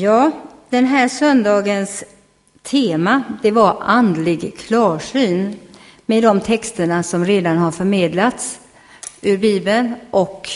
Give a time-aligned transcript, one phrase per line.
[0.00, 0.30] Ja,
[0.68, 2.04] den här söndagens
[2.62, 5.56] tema det var andlig klarsyn
[6.06, 8.60] med de texterna som redan har förmedlats
[9.22, 10.48] ur Bibeln och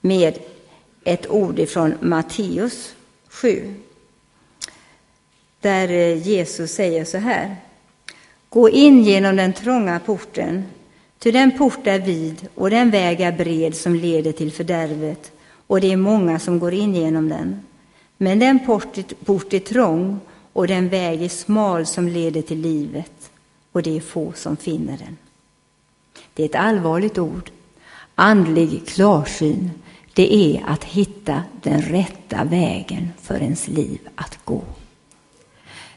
[0.00, 0.38] med
[1.04, 2.94] ett ord ifrån Matteus
[3.28, 3.74] 7.
[5.60, 7.56] Där eh, Jesus säger så här.
[8.48, 10.64] Gå in genom den trånga porten,
[11.18, 15.32] ty den port är vid och den väg är bred som leder till fördärvet,
[15.66, 17.65] och det är många som går in genom den.
[18.16, 18.58] Men den
[19.24, 20.20] port är trång
[20.52, 23.30] och den väg är smal som leder till livet,
[23.72, 25.16] och det är få som finner den.
[26.34, 27.50] Det är ett allvarligt ord.
[28.14, 29.70] Andlig klarsyn,
[30.12, 34.62] det är att hitta den rätta vägen för ens liv att gå.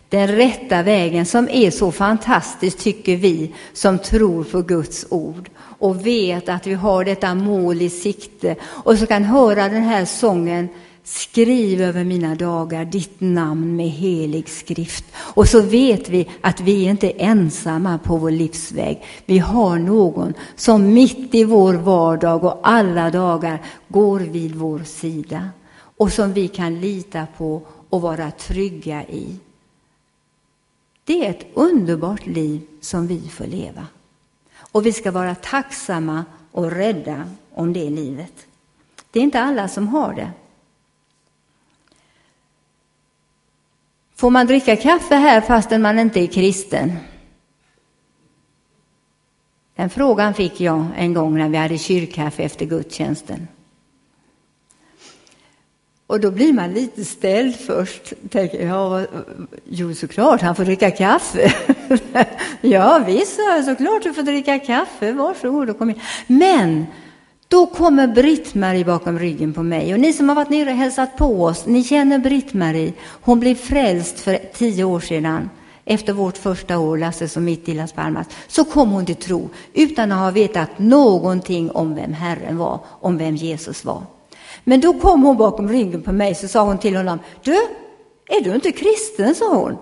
[0.09, 6.05] Den rätta vägen som är så fantastisk, tycker vi som tror på Guds ord och
[6.05, 10.69] vet att vi har detta mål i sikte och så kan höra den här sången
[11.09, 15.05] Skriv över mina dagar ditt namn med helig skrift.
[15.15, 19.03] Och så vet vi att vi inte är ensamma på vår livsväg.
[19.25, 25.49] Vi har någon som mitt i vår vardag och alla dagar går vid vår sida
[25.97, 29.35] och som vi kan lita på och vara trygga i.
[31.03, 33.87] Det är ett underbart liv som vi får leva.
[34.71, 38.33] Och vi ska vara tacksamma och rädda om det livet.
[39.11, 40.31] Det är inte alla som har det.
[44.19, 46.91] Får man dricka kaffe här fastän man inte är kristen?
[49.75, 53.47] Den frågan fick jag en gång när vi hade kyrkkaffe efter gudstjänsten.
[56.07, 58.13] Och då blir man lite ställd först.
[58.29, 59.05] Tänker, ja,
[59.65, 61.53] jo, såklart, han får dricka kaffe.
[62.61, 65.11] ja, visst, såklart du får dricka kaffe.
[65.11, 65.99] Varsågod och kom in.
[66.27, 66.85] Men
[67.49, 69.93] då kommer Britt-Marie bakom ryggen på mig.
[69.93, 72.93] Och ni som har varit nere och hälsat på oss, ni känner Britt-Marie.
[73.21, 75.49] Hon blev frälst för tio år sedan.
[75.85, 79.49] Efter vårt första år, Lasse som mitt i Las Palmas, så kom hon till tro
[79.73, 84.03] utan att ha vetat någonting om vem Herren var, om vem Jesus var.
[84.63, 87.53] Men då kom hon bakom ryggen på mig så sa hon till honom, du,
[88.27, 89.35] är du inte kristen?
[89.35, 89.77] sa hon.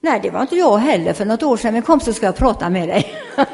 [0.00, 2.36] Nej, det var inte jag heller för något år sedan, men kom så ska jag
[2.36, 3.14] prata med dig.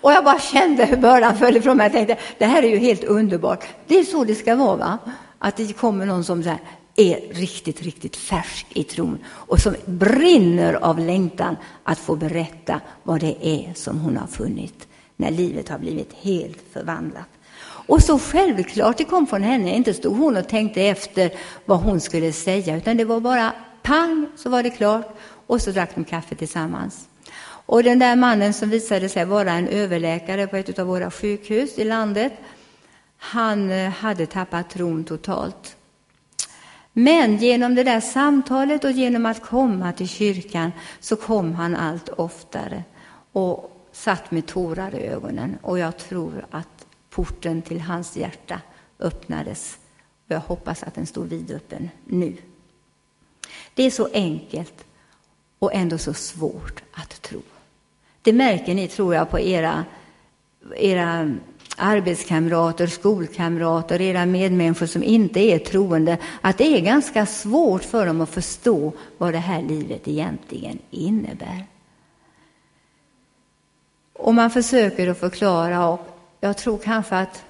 [0.00, 1.84] Och jag bara kände hur bördan föll ifrån mig.
[1.84, 3.64] Jag tänkte, det här är ju helt underbart.
[3.86, 4.98] Det är så det ska vara, va?
[5.38, 6.50] Att det kommer någon som så
[6.96, 13.20] är riktigt, riktigt färsk i tron och som brinner av längtan att få berätta vad
[13.20, 17.28] det är som hon har funnit när livet har blivit helt förvandlat.
[17.60, 21.32] Och så självklart det kom från henne, inte stod hon och tänkte efter
[21.64, 25.16] vad hon skulle säga, utan det var bara pang så var det klart
[25.46, 27.08] och så drack de kaffe tillsammans.
[27.68, 31.78] Och den där mannen som visade sig vara en överläkare på ett av våra sjukhus
[31.78, 32.32] i landet,
[33.16, 35.76] han eh, hade tappat tron totalt.
[36.92, 42.08] Men genom det där samtalet och genom att komma till kyrkan så kom han allt
[42.08, 42.84] oftare
[43.32, 45.58] och satt med tårar i ögonen.
[45.62, 48.60] Och jag tror att porten till hans hjärta
[48.98, 49.78] öppnades.
[50.26, 52.36] Och jag hoppas att den står vidöppen nu.
[53.74, 54.84] Det är så enkelt
[55.58, 57.42] och ändå så svårt att tro.
[58.22, 59.84] Det märker ni, tror jag, på era,
[60.76, 61.36] era
[61.76, 68.20] arbetskamrater, skolkamrater, era medmänniskor som inte är troende, att det är ganska svårt för dem
[68.20, 71.64] att förstå vad det här livet egentligen innebär.
[74.12, 76.00] Och man försöker att förklara, och
[76.40, 77.44] jag tror kanske att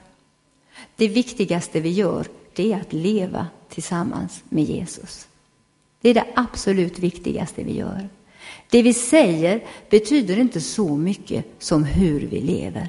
[0.97, 5.29] det viktigaste vi gör, det är att leva tillsammans med Jesus.
[6.01, 8.09] Det är det absolut viktigaste vi gör.
[8.71, 12.89] Det vi säger betyder inte så mycket som hur vi lever.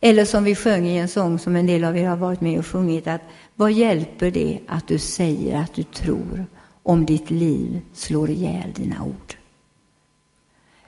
[0.00, 2.58] Eller som vi sjöng i en sång som en del av er har varit med
[2.58, 3.20] och sjungit, att
[3.54, 6.46] vad hjälper det att du säger att du tror
[6.82, 9.34] om ditt liv slår ihjäl dina ord?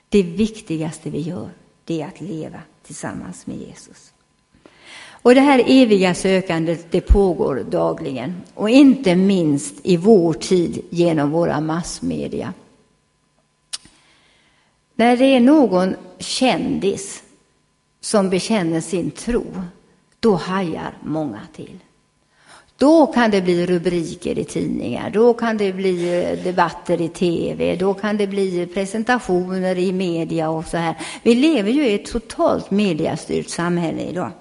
[0.09, 1.49] Det viktigaste vi gör,
[1.85, 4.13] det är att leva tillsammans med Jesus.
[5.05, 11.31] Och det här eviga sökandet, det pågår dagligen och inte minst i vår tid genom
[11.31, 12.53] våra massmedia.
[14.95, 17.23] När det är någon kändis
[18.01, 19.45] som bekänner sin tro,
[20.19, 21.79] då hajar många till.
[22.77, 27.75] Då kan det bli rubriker i tidningar, då kan det bli eh, debatter i tv,
[27.75, 30.95] då kan det bli presentationer i media och så här.
[31.23, 34.31] Vi lever ju i ett totalt mediastyrt samhälle idag.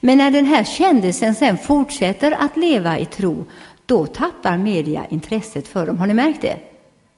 [0.00, 3.44] Men när den här kändisen sen fortsätter att leva i tro,
[3.86, 5.98] då tappar media intresset för dem.
[5.98, 6.73] Har ni märkt det?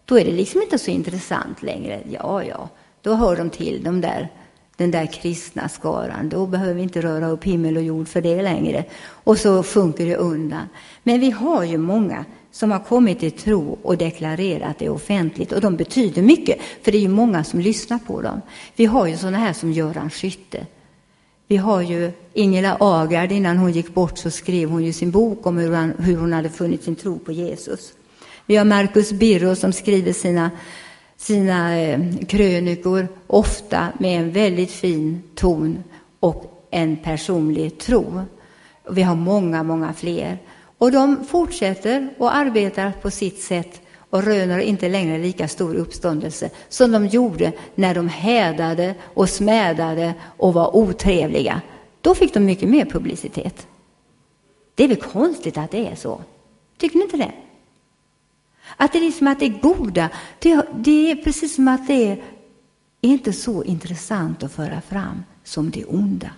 [0.06, 2.00] Då är det liksom inte så intressant längre.
[2.10, 2.68] Ja, ja,
[3.02, 4.28] då hör de till de där
[4.76, 6.28] den där kristna skaran.
[6.28, 8.84] Då behöver vi inte röra upp himmel och jord för det längre.
[9.08, 10.68] Och så sjunker det undan.
[11.02, 15.52] Men vi har ju många som har kommit till tro och deklarerat det offentligt.
[15.52, 18.40] Och de betyder mycket, för det är ju många som lyssnar på dem.
[18.76, 20.66] Vi har ju sådana här som Göran Skytte.
[21.48, 25.46] Vi har ju Ingela Agard, innan hon gick bort så skrev hon ju sin bok
[25.46, 27.92] om hur, hon, hur hon hade funnit sin tro på Jesus.
[28.46, 30.50] Vi har Marcus Birro som skriver sina,
[31.16, 35.84] sina eh, krönikor, ofta med en väldigt fin ton
[36.20, 38.20] och en personlig tro.
[38.90, 40.38] Vi har många, många fler.
[40.78, 46.50] Och de fortsätter och arbetar på sitt sätt och röner inte längre lika stor uppståndelse
[46.69, 51.60] som de gjorde när de hädade och smädade och var otrevliga.
[52.00, 53.66] Då fick de mycket mer publicitet.
[54.75, 56.20] Det är väl konstigt att det är så?
[56.78, 57.32] Tycker ni inte det?
[58.76, 62.22] Att det är liksom att det goda, det, det är precis som att det är
[63.00, 66.30] inte så intressant att föra fram som det onda.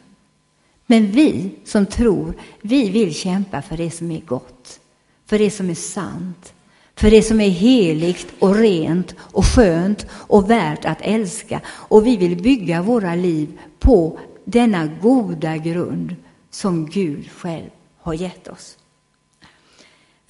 [0.87, 4.81] Men vi som tror, vi vill kämpa för det som är gott,
[5.27, 6.53] för det som är sant,
[6.95, 11.61] för det som är heligt och rent och skönt och värt att älska.
[11.69, 16.17] Och vi vill bygga våra liv på denna goda grund
[16.51, 17.71] som Gud själv
[18.01, 18.77] har gett oss.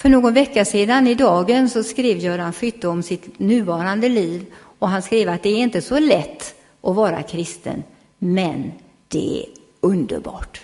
[0.01, 4.47] För någon vecka sedan i dagen så skrev Göran Skytte om sitt nuvarande liv
[4.79, 7.83] och han skrev att det är inte så lätt att vara kristen,
[8.19, 8.73] men
[9.09, 9.47] det är
[9.81, 10.61] underbart.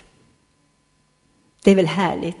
[1.63, 2.37] Det är väl härligt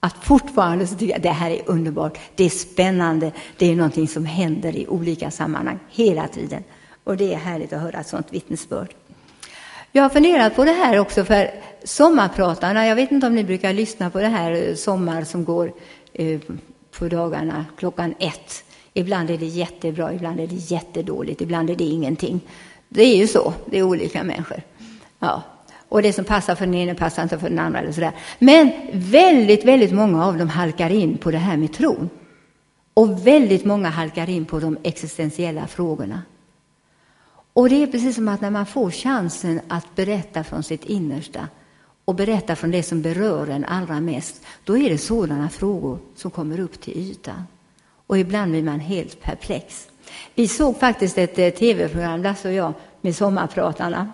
[0.00, 4.08] att fortfarande så tycker jag det här är underbart, det är spännande, det är någonting
[4.08, 6.64] som händer i olika sammanhang hela tiden.
[7.04, 8.94] Och det är härligt att höra ett sådant vittnesbörd.
[9.96, 11.50] Jag har funderat på det här också för
[11.84, 12.86] sommarpratarna.
[12.86, 15.72] Jag vet inte om ni brukar lyssna på det här eh, sommar som går
[16.12, 16.40] eh,
[16.98, 18.64] på dagarna klockan ett.
[18.94, 22.40] Ibland är det jättebra, ibland är det jättedåligt, ibland är det ingenting.
[22.88, 24.62] Det är ju så, det är olika människor.
[25.18, 25.42] Ja,
[25.88, 27.80] och det som passar för den ene passar inte för den andra.
[27.80, 28.12] Eller sådär.
[28.38, 32.10] Men väldigt, väldigt många av dem halkar in på det här med tron.
[32.94, 36.22] Och väldigt många halkar in på de existentiella frågorna.
[37.54, 41.48] Och det är precis som att när man får chansen att berätta från sitt innersta
[42.04, 46.30] och berätta från det som berör en allra mest, då är det sådana frågor som
[46.30, 47.46] kommer upp till ytan.
[48.06, 49.88] Och ibland blir man helt perplex.
[50.34, 54.12] Vi såg faktiskt ett eh, tv-program, Lasse och jag, med Sommarpratarna.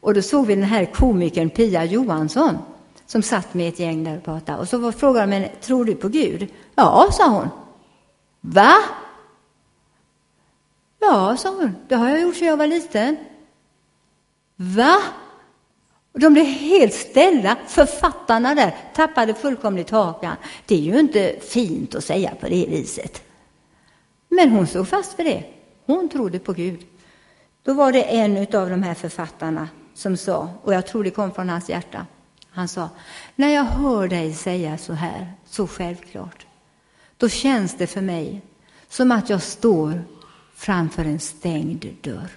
[0.00, 2.58] Och då såg vi den här komikern Pia Johansson
[3.06, 4.58] som satt med ett gäng där och pratade.
[4.58, 6.48] Och så frågade de henne, tror du på Gud?
[6.74, 7.48] Ja, sa hon.
[8.40, 8.72] Va?
[11.00, 13.16] Ja, sa hon, det har jag gjort sedan jag var liten.
[14.56, 14.96] Va?
[16.12, 17.56] Och de blev helt ställda.
[17.66, 20.36] Författarna där tappade fullkomligt hakan.
[20.66, 23.22] Det är ju inte fint att säga på det viset.
[24.28, 25.44] Men hon stod fast för det.
[25.86, 26.86] Hon trodde på Gud.
[27.62, 31.34] Då var det en av de här författarna som sa, och jag tror det kom
[31.34, 32.06] från hans hjärta,
[32.50, 32.88] han sa,
[33.36, 36.46] när jag hör dig säga så här, så självklart,
[37.16, 38.42] då känns det för mig
[38.88, 40.04] som att jag står
[40.58, 42.30] framför en stängd dörr.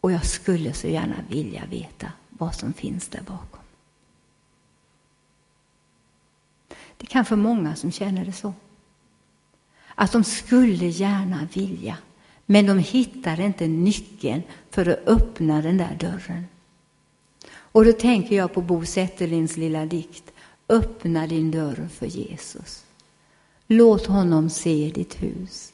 [0.00, 3.60] Och jag skulle så gärna vilja veta vad som finns där bakom.
[6.68, 8.54] Det är kanske många som känner det så.
[9.94, 11.98] Att de skulle gärna vilja,
[12.46, 16.46] men de hittar inte nyckeln för att öppna den där dörren.
[17.48, 20.32] Och då tänker jag på Bo Zetterlins lilla dikt
[20.68, 22.84] Öppna din dörr för Jesus.
[23.66, 25.73] Låt honom se ditt hus.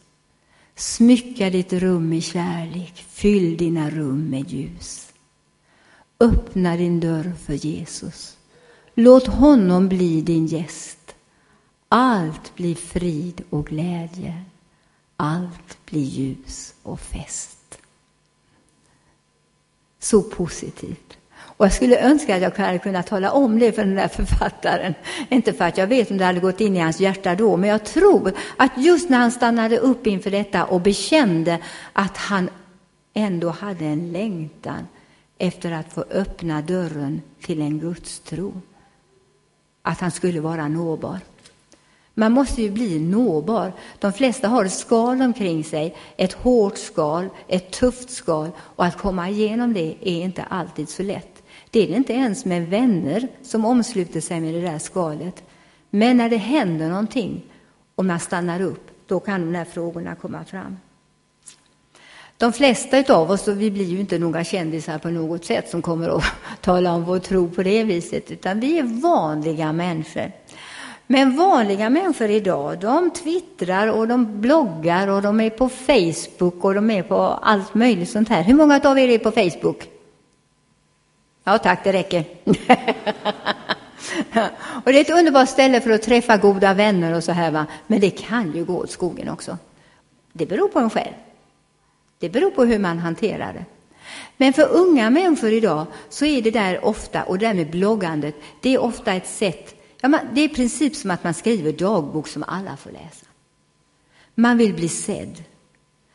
[0.80, 5.12] Smycka ditt rum med kärlek, fyll dina rum med ljus.
[6.20, 8.38] Öppna din dörr för Jesus.
[8.94, 11.14] Låt honom bli din gäst.
[11.88, 14.44] Allt blir frid och glädje.
[15.16, 17.78] Allt blir ljus och fest.
[19.98, 21.18] Så positivt.
[21.60, 24.94] Och jag skulle önska att jag hade kunnat tala om det för den där författaren.
[25.28, 27.70] Inte för att jag vet om det hade gått in i hans hjärta då, men
[27.70, 31.58] jag tror att just när han stannade upp inför detta och bekände
[31.92, 32.50] att han
[33.14, 34.86] ändå hade en längtan
[35.38, 38.60] efter att få öppna dörren till en gudstro.
[39.82, 41.18] Att han skulle vara nåbar.
[42.14, 43.72] Man måste ju bli nåbar.
[43.98, 48.98] De flesta har ett skal omkring sig, ett hårt skal, ett tufft skal och att
[48.98, 51.39] komma igenom det är inte alltid så lätt.
[51.70, 55.42] Det är det inte ens med vänner som omsluter sig med det där skalet.
[55.90, 57.42] Men när det händer någonting
[57.94, 60.76] och man stannar upp, då kan de här frågorna komma fram.
[62.36, 65.82] De flesta av oss, och vi blir ju inte några kändisar på något sätt som
[65.82, 66.24] kommer att
[66.60, 70.32] tala om vår tro på det viset, utan vi är vanliga människor.
[71.06, 76.74] Men vanliga människor idag, de twittrar och de bloggar och de är på Facebook och
[76.74, 78.42] de är på allt möjligt sånt här.
[78.42, 79.88] Hur många av er är på Facebook?
[81.44, 82.24] Ja tack, det räcker.
[84.84, 87.66] och det är ett underbart ställe för att träffa goda vänner och så här va.
[87.86, 89.58] Men det kan ju gå åt skogen också.
[90.32, 91.14] Det beror på en själv.
[92.18, 93.64] Det beror på hur man hanterar det.
[94.36, 98.34] Men för unga människor idag så är det där ofta, och det där med bloggandet,
[98.60, 101.72] det är ofta ett sätt, ja, man, det är i princip som att man skriver
[101.72, 103.26] dagbok som alla får läsa.
[104.34, 105.44] Man vill bli sedd.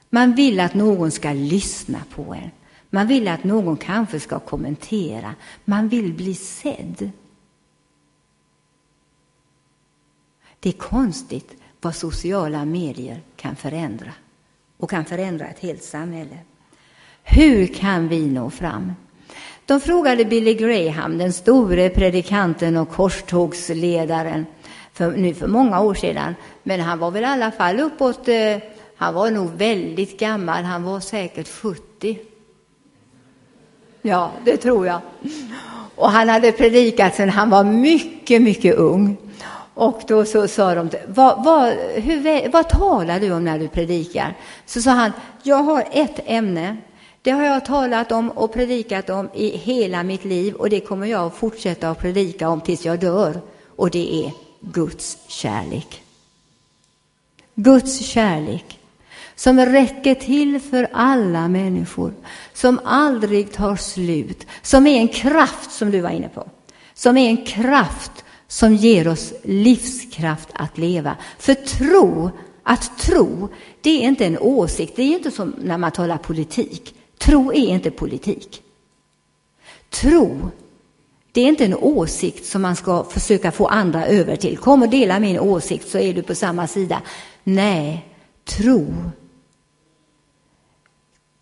[0.09, 2.51] Man vill att någon ska lyssna på en.
[2.95, 5.35] Man vill att någon kanske ska kommentera.
[5.65, 7.11] Man vill bli sedd.
[10.59, 14.11] Det är konstigt vad sociala medier kan förändra
[14.77, 16.37] och kan förändra ett helt samhälle.
[17.23, 18.93] Hur kan vi nå fram?
[19.65, 24.45] De frågade Billy Graham, den store predikanten och korstågsledaren,
[24.93, 26.35] för, nu för många år sedan.
[26.63, 28.57] Men han var väl i alla fall uppåt, eh,
[28.95, 32.19] han var nog väldigt gammal, han var säkert 70.
[34.07, 35.01] Ja, det tror jag.
[35.95, 39.17] Och han hade predikat sedan han var mycket, mycket ung.
[39.73, 44.37] Och då så sa de, vad, vad, hur, vad talar du om när du predikar?
[44.65, 45.11] Så sa han,
[45.43, 46.77] jag har ett ämne.
[47.21, 51.07] Det har jag talat om och predikat om i hela mitt liv och det kommer
[51.07, 53.41] jag att fortsätta att predika om tills jag dör.
[53.75, 56.01] Och det är Guds kärlek.
[57.55, 58.79] Guds kärlek
[59.35, 62.13] som räcker till för alla människor,
[62.53, 66.49] som aldrig tar slut, som är en kraft som du var inne på,
[66.93, 71.15] som är en kraft som ger oss livskraft att leva.
[71.39, 72.31] För tro,
[72.63, 73.49] att tro,
[73.81, 76.95] det är inte en åsikt, det är inte som när man talar politik.
[77.17, 78.61] Tro är inte politik.
[79.89, 80.49] Tro,
[81.31, 84.57] det är inte en åsikt som man ska försöka få andra över till.
[84.57, 87.01] Kom och dela min åsikt så är du på samma sida.
[87.43, 88.05] Nej,
[88.45, 88.85] tro,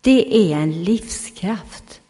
[0.04, 2.00] det är en livskraft.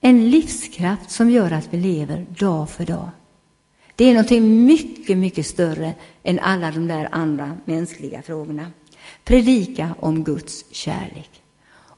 [0.00, 3.08] En livskraft som gör att vi lever dag för dag.
[3.96, 8.72] Det är någonting mycket, mycket större än alla de där andra mänskliga frågorna.
[9.24, 11.30] Predika om Guds kärlek.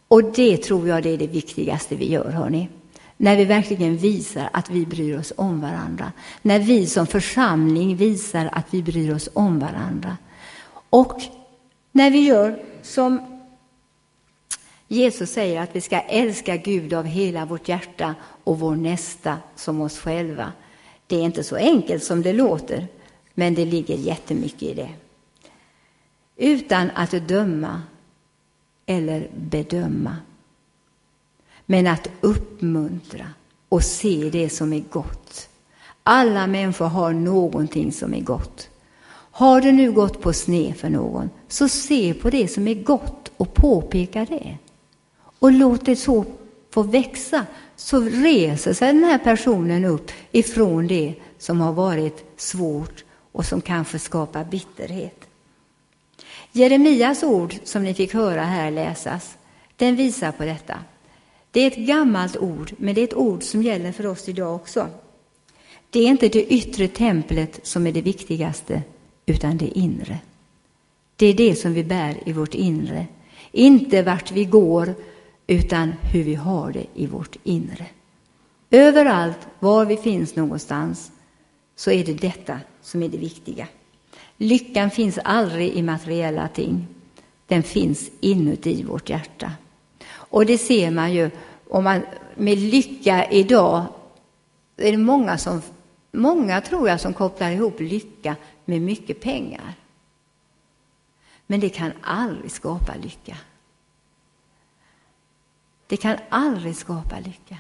[0.08, 2.68] Och det tror jag det är det viktigaste vi gör, hörni.
[3.16, 6.12] När vi verkligen visar att vi bryr oss om varandra.
[6.42, 10.16] När vi som församling visar att vi bryr oss om varandra.
[10.90, 11.23] Och
[11.92, 13.36] när vi gör som
[14.88, 18.14] Jesus säger att vi ska älska Gud av hela vårt hjärta
[18.45, 20.52] och vår nästa som oss själva.
[21.07, 22.87] Det är inte så enkelt som det låter,
[23.35, 24.90] men det ligger jättemycket i det.
[26.37, 27.83] Utan att döma
[28.87, 30.16] eller bedöma,
[31.66, 33.26] men att uppmuntra
[33.69, 35.49] och se det som är gott.
[36.02, 38.71] Alla människor har någonting som är gott.
[39.31, 43.33] Har det nu gått på sned för någon, så se på det som är gott
[43.37, 44.59] och påpeka det
[45.38, 46.25] och låt det så
[46.71, 53.05] få växa, så reser sig den här personen upp ifrån det som har varit svårt
[53.33, 55.26] och som kanske skapar bitterhet.
[56.52, 59.37] Jeremias ord som ni fick höra här läsas,
[59.76, 60.78] den visar på detta.
[61.50, 64.55] Det är ett gammalt ord, men det är ett ord som gäller för oss idag
[64.55, 64.88] också.
[65.90, 68.83] Det är inte det yttre templet som är det viktigaste,
[69.26, 70.19] utan det inre.
[71.16, 73.07] Det är det som vi bär i vårt inre.
[73.52, 74.95] Inte vart vi går,
[75.47, 77.87] utan hur vi har det i vårt inre.
[78.71, 81.12] Överallt, var vi finns någonstans,
[81.76, 83.69] så är det detta som är det viktiga.
[84.37, 86.87] Lyckan finns aldrig i materiella ting.
[87.47, 89.53] Den finns inuti vårt hjärta.
[90.09, 91.31] Och det ser man ju
[91.71, 92.03] om man
[92.35, 93.87] med lycka idag
[94.76, 95.62] är det många som
[96.12, 99.75] många tror jag som kopplar ihop lycka med mycket pengar.
[101.47, 103.37] Men det kan aldrig skapa lycka.
[105.87, 107.57] Det kan aldrig skapa lycka.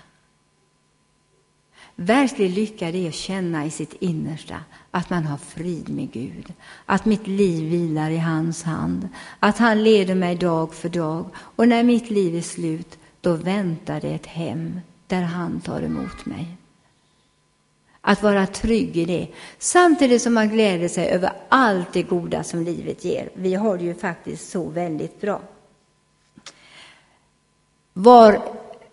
[1.98, 6.52] Verklig lycka det är att känna i sitt innersta att man har frid med Gud,
[6.86, 9.08] att mitt liv vilar i hans hand,
[9.40, 14.00] att han leder mig dag för dag och när mitt liv är slut, då väntar
[14.00, 16.46] det ett hem där han tar emot mig.
[18.00, 19.28] Att vara trygg i det,
[19.58, 23.30] samtidigt som man gläder sig över allt det goda som livet ger.
[23.34, 25.40] Vi har det ju faktiskt så väldigt bra.
[27.98, 28.42] Var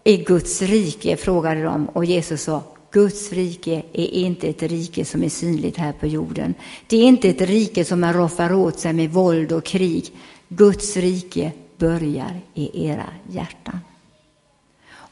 [0.03, 1.17] är Guds rike?
[1.17, 5.93] frågade de och Jesus sa Guds rike är inte ett rike som är synligt här
[5.93, 6.53] på jorden.
[6.87, 10.11] Det är inte ett rike som man roffar åt sig med våld och krig.
[10.47, 13.79] Guds rike börjar i era hjärtan.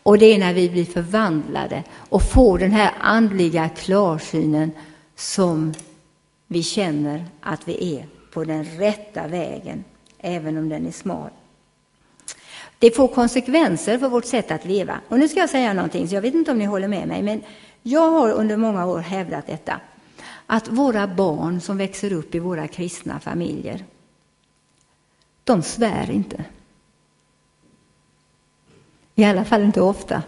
[0.03, 4.71] Och det är när vi blir förvandlade och får den här andliga klarsynen
[5.15, 5.73] som
[6.47, 9.83] vi känner att vi är på den rätta vägen,
[10.19, 11.29] även om den är smal.
[12.81, 14.99] Det får konsekvenser för vårt sätt att leva.
[15.07, 17.21] Och nu ska jag säga någonting, så jag vet inte om ni håller med mig,
[17.21, 17.41] men
[17.83, 19.79] jag har under många år hävdat detta.
[20.45, 23.85] Att våra barn som växer upp i våra kristna familjer,
[25.43, 26.43] de svär inte.
[29.15, 30.23] I alla fall inte ofta.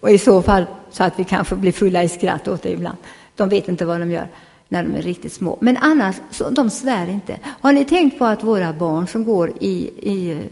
[0.00, 2.98] Och i så fall så att vi kanske blir fulla i skratt åt det ibland.
[3.36, 4.28] De vet inte vad de gör
[4.68, 5.58] när de är riktigt små.
[5.60, 7.38] Men annars, så, de svär inte.
[7.44, 10.42] Har ni tänkt på att våra barn som går i, i,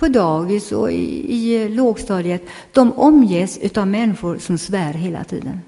[0.00, 2.42] på dagis och i, i eh, lågstadiet,
[2.72, 5.60] de omges av människor som svär hela tiden.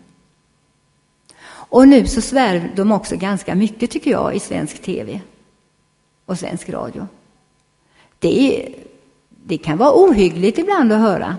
[1.72, 5.20] Och nu så svär de också ganska mycket, tycker jag, i svensk tv
[6.26, 7.06] och svensk radio.
[8.18, 8.74] Det, är,
[9.28, 11.36] det kan vara ohyggligt ibland att höra.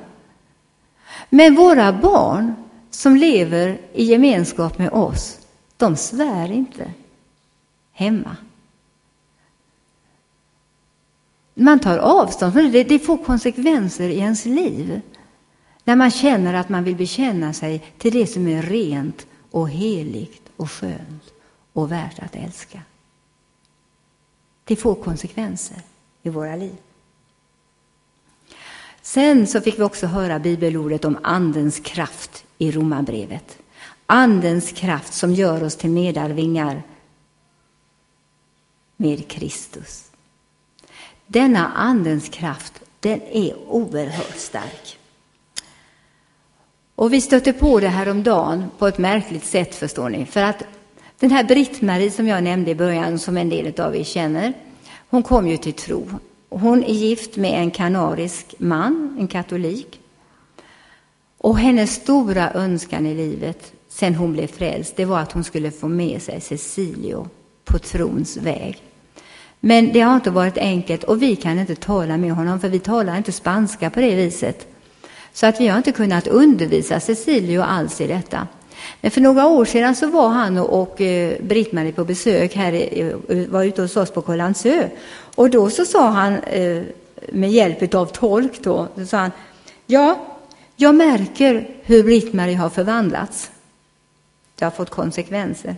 [1.30, 2.54] Men våra barn
[2.90, 5.40] som lever i gemenskap med oss,
[5.78, 6.92] de svär inte
[7.92, 8.38] hemma.
[11.54, 12.84] Man tar avstånd från det.
[12.84, 15.02] Det får konsekvenser i ens liv.
[15.84, 20.50] När man känner att man vill bekänna sig till det som är rent och heligt
[20.56, 21.34] och skönt
[21.74, 22.82] och värt att älska.
[24.64, 25.82] Det får konsekvenser
[26.24, 26.76] i våra liv.
[29.02, 33.58] Sen så fick vi också höra bibelordet om Andens kraft i Romarbrevet.
[34.06, 36.84] Andens kraft som gör oss till medarvingar
[38.98, 40.13] med Kristus.
[41.28, 44.98] Denna Andens kraft, den är oerhört stark.
[46.96, 50.26] Och vi stötte på det här om dagen på ett märkligt sätt, förstår ni.
[50.26, 50.64] För att
[51.20, 54.54] den här Britt-Marie som jag nämnde i början, som en del av er känner,
[55.10, 56.08] hon kom ju till tro.
[56.50, 60.00] Hon är gift med en kanarisk man, en katolik.
[61.38, 65.72] Och hennes stora önskan i livet, sen hon blev frälst, det var att hon skulle
[65.72, 67.28] få med sig Cecilio
[67.66, 68.93] på trons väg.
[69.66, 72.80] Men det har inte varit enkelt och vi kan inte tala med honom, för vi
[72.80, 74.68] talar inte spanska på det viset.
[75.34, 78.48] Så att vi har inte kunnat undervisa Cecilio alls i detta.
[79.02, 83.48] Men för några år sedan så var han och eh, Britt-Marie på besök här, eh,
[83.48, 84.90] var ute hos oss på Kållandsö.
[85.36, 86.84] Och då så sa han eh,
[87.32, 89.32] med hjälp av tolk då, så sa han,
[89.86, 90.20] ja,
[90.76, 93.52] jag märker hur Britt-Marie har förvandlats.
[94.56, 95.76] Det har fått konsekvenser.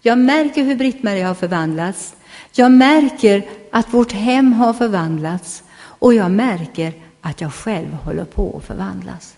[0.00, 2.14] Jag märker hur Britt-Marie har förvandlats.
[2.52, 8.56] Jag märker att vårt hem har förvandlats och jag märker att jag själv håller på
[8.56, 9.36] att förvandlas.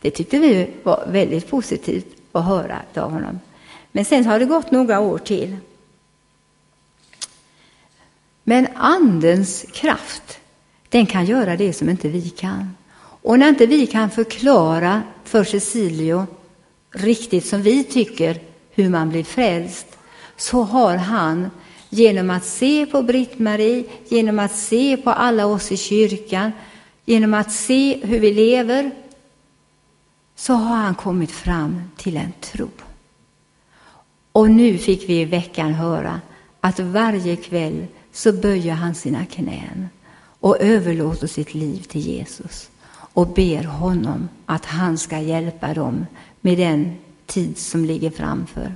[0.00, 3.40] Det tyckte vi var väldigt positivt att höra av honom.
[3.92, 5.56] Men sen har det gått några år till.
[8.44, 10.38] Men Andens kraft,
[10.88, 12.76] den kan göra det som inte vi kan.
[13.22, 16.26] Och när inte vi kan förklara för Cecilio
[16.90, 19.86] riktigt som vi tycker hur man blir frälst,
[20.42, 21.50] så har han
[21.90, 26.52] genom att se på Britt-Marie, genom att se på alla oss i kyrkan,
[27.04, 28.90] genom att se hur vi lever,
[30.36, 32.68] så har han kommit fram till en tro.
[34.32, 36.20] Och nu fick vi i veckan höra
[36.60, 39.88] att varje kväll så böjer han sina knän
[40.40, 46.06] och överlåter sitt liv till Jesus och ber honom att han ska hjälpa dem
[46.40, 48.72] med den tid som ligger framför.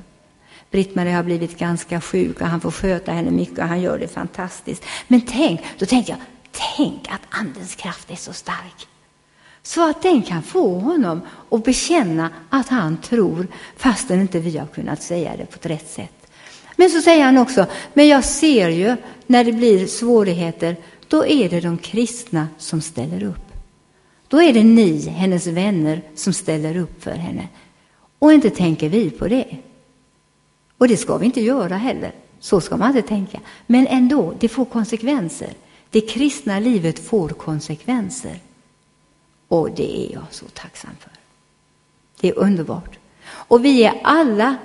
[0.71, 4.09] Britt-Marie har blivit ganska sjuk och han får sköta henne mycket och han gör det
[4.09, 4.85] fantastiskt.
[5.09, 6.21] Men tänk, då tänkte jag,
[6.77, 8.89] tänk att andens kraft är så stark.
[9.63, 14.67] Så att den kan få honom att bekänna att han tror fastän inte vi har
[14.67, 16.31] kunnat säga det på ett rätt sätt.
[16.77, 20.77] Men så säger han också, men jag ser ju när det blir svårigheter,
[21.09, 23.53] då är det de kristna som ställer upp.
[24.29, 27.49] Då är det ni, hennes vänner, som ställer upp för henne.
[28.19, 29.57] Och inte tänker vi på det.
[30.79, 32.13] Och det ska vi inte göra heller.
[32.41, 33.41] Så ska man inte tänka.
[33.67, 35.51] Men ändå, det får konsekvenser.
[35.91, 38.39] Det kristna livet får konsekvenser.
[39.49, 41.13] Och det är jag så tacksam för.
[42.21, 42.99] Det är underbart.
[43.27, 44.57] Och vi är alla,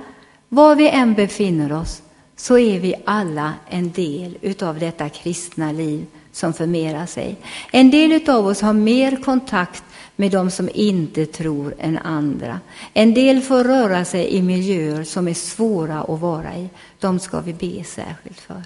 [0.50, 2.02] var vi än befinner oss,
[2.36, 7.36] så är vi alla en del utav detta kristna liv som förmerar sig.
[7.72, 9.84] En del utav oss har mer kontakt
[10.22, 12.60] med de som inte tror än andra.
[12.94, 16.70] En del får röra sig i miljöer som är svåra att vara i.
[17.00, 18.64] De ska vi be särskilt för.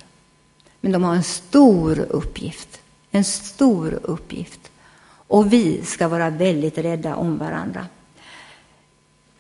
[0.82, 2.82] Men de har en stor uppgift.
[3.12, 4.60] En stor uppgift.
[5.08, 7.86] Och vi ska vara väldigt rädda om varandra.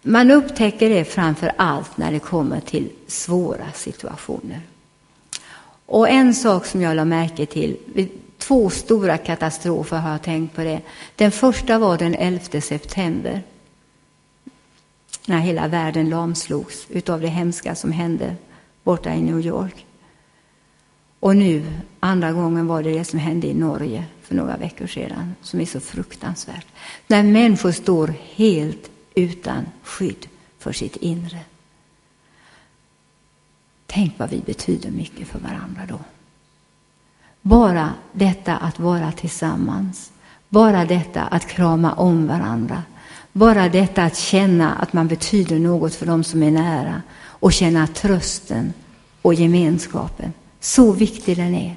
[0.01, 4.61] Man upptäcker det framför allt när det kommer till svåra situationer.
[5.85, 7.77] Och en sak som jag lade märke till,
[8.47, 10.81] två stora katastrofer har jag tänkt på det.
[11.15, 13.43] Den första var den 11 september.
[15.25, 18.35] När hela världen lamslogs utav det hemska som hände
[18.83, 19.85] borta i New York.
[21.19, 21.63] Och nu,
[21.99, 25.65] andra gången var det det som hände i Norge för några veckor sedan, som är
[25.65, 26.67] så fruktansvärt.
[27.07, 30.27] När människor står helt utan skydd
[30.59, 31.39] för sitt inre.
[33.85, 35.99] Tänk vad vi betyder mycket för varandra då.
[37.47, 40.11] Bara detta att vara tillsammans,
[40.49, 42.83] bara detta att krama om varandra,
[43.31, 47.87] bara detta att känna att man betyder något för dem som är nära och känna
[47.87, 48.73] trösten
[49.21, 50.33] och gemenskapen.
[50.59, 51.75] Så viktig den är.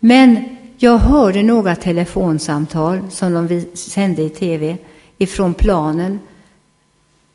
[0.00, 4.76] Men jag hörde några telefonsamtal som de sände i tv
[5.18, 6.20] ifrån planen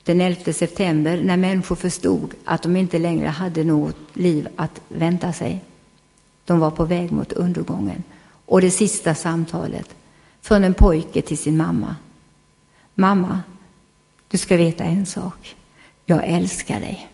[0.03, 5.33] den 11 september när människor förstod att de inte längre hade något liv att vänta
[5.33, 5.63] sig.
[6.49, 8.03] De var på väg mot undergången.
[8.45, 9.95] Och det sista samtalet
[10.41, 11.95] från en pojke till sin mamma.
[12.95, 13.39] Mamma,
[14.27, 15.55] du ska veta en sak.
[16.05, 17.07] Jag älskar dig.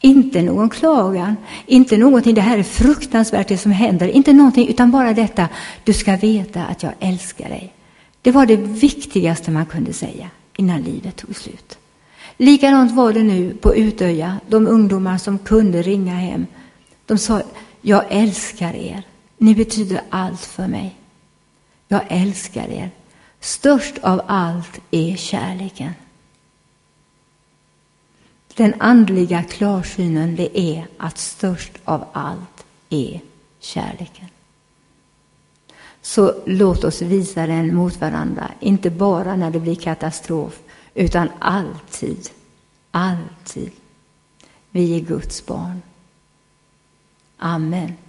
[0.00, 4.90] Inte någon klagan, inte någonting, det här är fruktansvärt det som händer, inte någonting, utan
[4.90, 5.48] bara detta,
[5.84, 7.72] du ska veta att jag älskar dig.
[8.22, 11.78] Det var det viktigaste man kunde säga innan livet tog slut.
[12.36, 16.46] Likadant var det nu på Utöja, de ungdomar som kunde ringa hem.
[17.06, 17.42] De sa,
[17.88, 19.02] jag älskar er,
[19.38, 20.96] ni betyder allt för mig.
[21.88, 22.90] Jag älskar er.
[23.40, 25.92] Störst av allt är kärleken.
[28.54, 33.20] Den andliga klarsynen det är att störst av allt är
[33.60, 34.28] kärleken.
[36.02, 40.58] Så låt oss visa den mot varandra, inte bara när det blir katastrof,
[40.94, 42.30] utan alltid,
[42.90, 43.70] alltid.
[44.70, 45.82] Vi är Guds barn.
[47.40, 48.05] Amen.